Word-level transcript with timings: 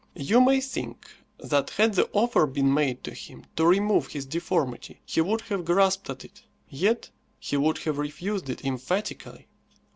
You 0.17 0.41
may 0.41 0.61
think 0.61 1.05
that 1.37 1.69
had 1.69 1.93
the 1.93 2.09
offer 2.11 2.47
been 2.47 2.73
made 2.73 3.03
to 3.03 3.13
him 3.13 3.45
to 3.55 3.67
remove 3.67 4.07
his 4.07 4.25
deformity 4.25 4.99
he 5.05 5.21
would 5.21 5.41
have 5.41 5.63
grasped 5.63 6.09
at 6.09 6.25
it. 6.25 6.41
Yet 6.67 7.11
he 7.37 7.55
would 7.55 7.77
have 7.77 7.99
refused 7.99 8.49
it 8.49 8.65
emphatically. 8.65 9.47